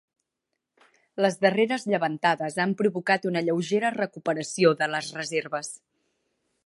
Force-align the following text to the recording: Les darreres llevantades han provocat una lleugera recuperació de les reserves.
Les 1.25 1.35
darreres 1.45 1.85
llevantades 1.91 2.57
han 2.65 2.73
provocat 2.79 3.29
una 3.33 3.45
lleugera 3.49 3.93
recuperació 3.99 4.73
de 4.81 4.89
les 4.95 5.13
reserves. 5.21 5.71